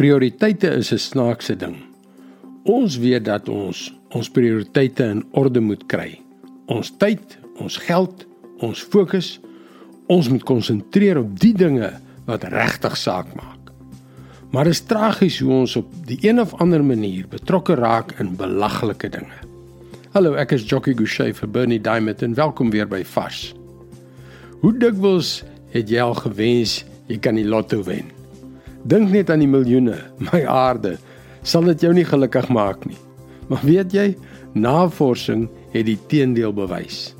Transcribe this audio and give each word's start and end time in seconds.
Prioriteite 0.00 0.68
is 0.80 0.92
'n 0.92 0.98
snaakse 0.98 1.56
ding. 1.56 1.76
Ons 2.64 2.96
weet 2.98 3.24
dat 3.24 3.48
ons 3.48 3.94
ons 4.08 4.30
prioriteite 4.30 5.04
in 5.04 5.24
orde 5.30 5.60
moet 5.60 5.86
kry. 5.86 6.20
Ons 6.66 6.92
tyd, 6.96 7.38
ons 7.56 7.76
geld, 7.76 8.26
ons 8.58 8.82
fokus, 8.82 9.40
ons 10.06 10.28
moet 10.28 10.42
konsentreer 10.42 11.18
op 11.18 11.40
die 11.40 11.52
dinge 11.52 11.92
wat 12.24 12.44
regtig 12.44 12.96
saak 12.96 13.26
maak. 13.34 13.72
Maar 14.50 14.64
dit 14.64 14.72
is 14.72 14.80
tragies 14.80 15.38
hoe 15.38 15.52
ons 15.52 15.76
op 15.76 15.92
die 16.06 16.18
een 16.20 16.40
of 16.40 16.54
ander 16.54 16.84
manier 16.84 17.28
betrokke 17.28 17.74
raak 17.74 18.14
in 18.18 18.36
belaglike 18.36 19.08
dinge. 19.08 19.40
Hallo, 20.12 20.32
ek 20.34 20.52
is 20.52 20.64
Jockey 20.64 20.94
Gouchee 20.94 21.34
vir 21.34 21.48
Bernie 21.48 21.80
Diamond 21.80 22.22
en 22.22 22.34
welkom 22.34 22.70
weer 22.70 22.88
by 22.88 23.04
Fas. 23.04 23.54
Hoe 24.60 24.72
dikwels 24.78 25.44
het 25.70 25.90
jy 25.90 26.00
al 26.00 26.14
gewens 26.14 26.84
jy 27.06 27.18
kan 27.18 27.34
die 27.34 27.48
lotto 27.48 27.82
wen? 27.82 28.19
Dink 28.88 29.10
net 29.12 29.30
aan 29.30 29.42
die 29.42 29.50
miljoene, 29.50 29.98
my 30.30 30.44
aarde, 30.48 30.96
sal 31.42 31.66
dit 31.68 31.82
jou 31.84 31.92
nie 31.92 32.06
gelukkig 32.08 32.48
maak 32.48 32.86
nie. 32.88 32.98
Maar 33.50 33.64
weet 33.66 33.92
jy, 33.92 34.06
navorsing 34.54 35.48
het 35.74 35.86
die 35.86 35.98
teendeel 36.08 36.54
bewys. 36.56 37.10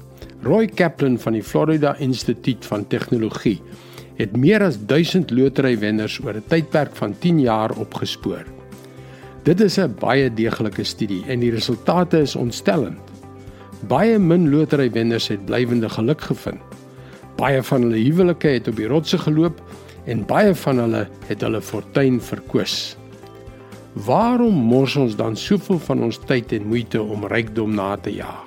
Roy 0.40 0.70
Kaplan 0.72 1.18
van 1.20 1.36
die 1.36 1.44
Florida 1.44 1.92
Instituut 2.00 2.64
van 2.64 2.86
Tegnologie 2.88 3.58
het 4.20 4.32
meer 4.36 4.64
as 4.64 4.78
1000 4.88 5.32
loterywenners 5.36 6.18
oor 6.24 6.36
'n 6.36 6.48
tydperk 6.48 6.96
van 6.96 7.14
10 7.18 7.40
jaar 7.40 7.76
opgespoor. 7.76 8.44
Dit 9.44 9.60
is 9.60 9.78
'n 9.78 9.94
baie 10.00 10.32
deeglike 10.32 10.84
studie 10.84 11.24
en 11.28 11.40
die 11.40 11.50
resultate 11.50 12.20
is 12.20 12.36
ontstellend. 12.36 13.00
Baie 13.88 14.18
min 14.18 14.50
loterywenners 14.50 15.28
het 15.28 15.44
blywende 15.44 15.88
geluk 15.88 16.20
gevind. 16.20 16.60
Baie 17.36 17.62
van 17.62 17.82
hulle 17.82 17.96
huwelike 17.96 18.48
het 18.48 18.68
op 18.68 18.76
die 18.76 18.86
rotse 18.86 19.18
geloop 19.18 19.60
en 20.10 20.24
baie 20.26 20.54
van 20.64 20.82
hulle 20.82 21.04
het 21.28 21.44
hulle 21.46 21.60
fortuin 21.62 22.18
verkwis. 22.22 22.96
Waarom 24.06 24.54
mors 24.70 24.96
ons 24.98 25.16
dan 25.18 25.36
soveel 25.38 25.78
van 25.86 26.02
ons 26.06 26.18
tyd 26.26 26.52
en 26.56 26.68
moeite 26.70 27.02
om 27.02 27.26
rykdom 27.30 27.74
na 27.78 27.94
te 27.96 28.12
jaag? 28.14 28.46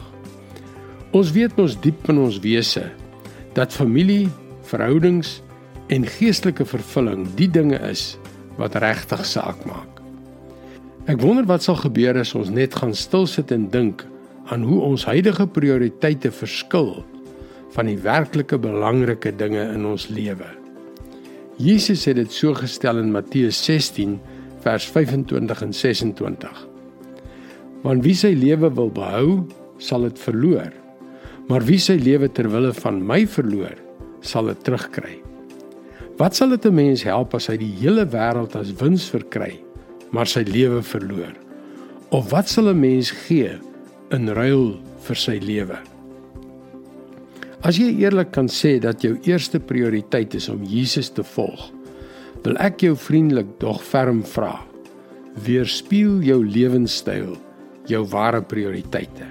Ons 1.13 1.31
weet 1.35 1.55
mos 1.59 1.75
diep 1.79 2.07
in 2.11 2.19
ons 2.23 2.39
wese 2.43 2.87
dat 3.53 3.75
familie, 3.75 4.31
verhoudings 4.65 5.41
en 5.93 6.07
geestelike 6.09 6.65
vervulling 6.65 7.27
die 7.37 7.49
dinge 7.51 7.77
is 7.85 8.15
wat 8.57 8.79
regtig 8.81 9.21
saak 9.27 9.59
maak. 9.69 10.01
Ek 11.11 11.19
wonder 11.21 11.45
wat 11.45 11.65
sal 11.65 11.77
gebeur 11.83 12.17
as 12.21 12.31
ons 12.39 12.49
net 12.49 12.79
gaan 12.79 12.95
stil 12.95 13.27
sit 13.27 13.51
en 13.51 13.67
dink 13.69 14.05
aan 14.51 14.63
hoe 14.67 14.79
ons 14.87 15.05
huidige 15.05 15.45
prioriteite 15.51 16.31
verskil 16.31 17.03
van 17.75 17.91
die 17.91 17.99
werklike 17.99 18.59
belangrike 18.61 19.35
dinge 19.35 19.67
in 19.75 19.85
ons 19.89 20.07
lewe. 20.09 20.62
Jesus 21.61 22.07
het 22.09 22.17
dit 22.17 22.31
so 22.33 22.55
gestel 22.57 22.97
in 22.97 23.11
Matteus 23.13 23.59
16 23.65 24.15
vers 24.63 24.85
25 24.89 25.61
en 25.61 25.73
26. 25.73 26.63
Want 27.83 28.01
wie 28.05 28.15
sy 28.17 28.31
lewe 28.33 28.71
wil 28.73 28.89
behou, 28.93 29.43
sal 29.77 30.07
dit 30.07 30.17
verloor. 30.23 30.71
Maar 31.51 31.65
wie 31.67 31.77
sy 31.77 31.99
lewe 31.99 32.31
ter 32.31 32.49
wille 32.49 32.71
van 32.79 33.01
my 33.05 33.21
verloor, 33.29 33.75
sal 34.25 34.49
dit 34.49 34.65
terugkry. 34.65 35.19
Wat 36.17 36.35
sal 36.35 36.49
dit 36.49 36.65
'n 36.65 36.73
mens 36.73 37.03
help 37.03 37.33
as 37.35 37.47
hy 37.47 37.57
die 37.57 37.73
hele 37.81 38.05
wêreld 38.05 38.55
as 38.55 38.73
wins 38.81 39.09
verkry, 39.09 39.59
maar 40.11 40.27
sy 40.27 40.41
lewe 40.41 40.81
verloor? 40.81 41.33
Of 42.09 42.31
wat 42.31 42.49
sal 42.49 42.69
'n 42.69 42.79
mens 42.79 43.11
gee 43.11 43.59
in 44.09 44.29
ruil 44.29 44.79
vir 45.01 45.15
sy 45.15 45.37
lewe? 45.37 45.92
As 47.63 47.77
jy 47.79 47.93
eerlik 48.03 48.33
kan 48.35 48.49
sê 48.51 48.75
dat 48.83 49.05
jou 49.05 49.13
eerste 49.23 49.55
prioriteit 49.63 50.33
is 50.35 50.49
om 50.51 50.65
Jesus 50.67 51.07
te 51.15 51.23
volg, 51.23 51.69
wil 52.43 52.57
ek 52.59 52.81
jou 52.83 52.95
vriendelik 52.99 53.53
dog 53.61 53.77
ferm 53.87 54.19
vra: 54.27 54.57
Weerspieël 55.45 56.19
jou 56.27 56.41
lewenstyl 56.43 57.37
jou 57.87 58.01
ware 58.11 58.41
prioriteite? 58.43 59.29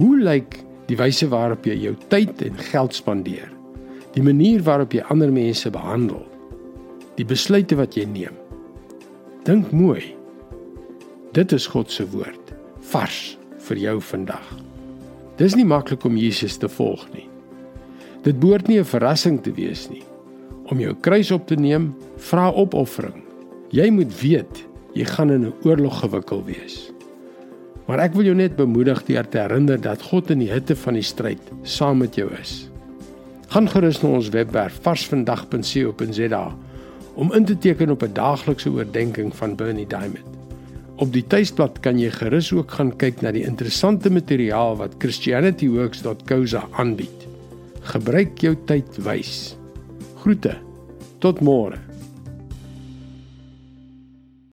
Hoe 0.00 0.16
lyk 0.18 0.56
die 0.88 0.98
wyse 0.98 1.28
waarop 1.30 1.68
jy 1.70 1.76
jou 1.84 1.94
tyd 2.10 2.42
en 2.42 2.58
geld 2.72 2.98
spandeer? 2.98 3.46
Die 4.16 4.24
manier 4.26 4.64
waarop 4.66 4.96
jy 4.96 5.04
ander 5.14 5.30
mense 5.30 5.70
behandel? 5.70 6.24
Die 7.14 7.28
besluite 7.28 7.78
wat 7.78 7.94
jy 7.94 8.08
neem? 8.10 8.34
Dink 9.46 9.70
mooi. 9.70 10.16
Dit 11.30 11.54
is 11.54 11.70
God 11.70 11.94
se 11.94 12.08
woord, 12.10 12.50
vars 12.90 13.38
vir 13.68 13.84
jou 13.86 13.96
vandag. 14.02 14.50
Dis 15.40 15.56
nie 15.56 15.64
maklik 15.64 16.04
om 16.04 16.18
Jesus 16.20 16.58
te 16.60 16.68
volg 16.68 17.06
nie. 17.14 17.24
Dit 18.26 18.40
behoort 18.40 18.68
nie 18.68 18.78
'n 18.78 18.84
verrassing 18.84 19.40
te 19.40 19.52
wees 19.52 19.88
nie. 19.88 20.02
Om 20.68 20.80
jou 20.80 20.94
kruis 21.00 21.30
op 21.30 21.46
te 21.46 21.56
neem, 21.56 21.94
vra 22.16 22.50
opoffering. 22.52 23.24
Jy 23.70 23.90
moet 23.90 24.20
weet 24.20 24.66
jy 24.94 25.04
gaan 25.04 25.30
in 25.30 25.46
'n 25.46 25.54
oorlog 25.64 26.00
gewikkel 26.00 26.44
wees. 26.44 26.92
Maar 27.86 27.98
ek 27.98 28.14
wil 28.14 28.24
jou 28.24 28.34
net 28.34 28.56
bemoedig 28.56 29.04
deur 29.04 29.28
te 29.28 29.38
herinner 29.38 29.80
dat 29.80 30.02
God 30.02 30.30
in 30.30 30.38
die 30.38 30.52
hitte 30.52 30.76
van 30.76 30.94
die 30.94 31.02
stryd 31.02 31.40
saam 31.62 31.98
met 31.98 32.14
jou 32.14 32.30
is. 32.40 32.70
Gaan 33.48 33.68
gerus 33.68 34.02
na 34.02 34.08
ons 34.08 34.28
webwerf 34.28 34.78
varsvandag.co.za 34.82 36.56
om 37.14 37.32
in 37.32 37.44
te 37.44 37.58
teken 37.58 37.90
op 37.90 38.02
'n 38.02 38.12
daaglikse 38.12 38.70
oordeenking 38.70 39.34
van 39.34 39.56
Bernie 39.56 39.86
Diamond. 39.86 40.39
Op 41.00 41.14
die 41.14 41.22
tuisblad 41.24 41.78
kan 41.80 41.96
jy 41.96 42.10
gerus 42.12 42.50
ook 42.52 42.74
gaan 42.76 42.90
kyk 43.00 43.22
na 43.24 43.30
die 43.32 43.46
interessante 43.48 44.12
materiaal 44.12 44.76
wat 44.82 44.98
christianityworks.co.za 45.00 46.66
aanbied. 46.76 47.24
Gebruik 47.94 48.42
jou 48.44 48.52
tyd 48.68 48.98
wys. 49.00 49.54
Groete. 50.20 50.58
Tot 51.24 51.40
môre. 51.40 51.89